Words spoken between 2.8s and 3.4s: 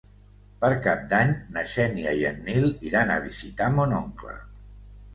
iran a